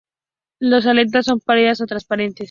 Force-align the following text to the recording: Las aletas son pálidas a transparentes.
Las 0.59 0.87
aletas 0.87 1.25
son 1.25 1.41
pálidas 1.41 1.79
a 1.79 1.85
transparentes. 1.85 2.39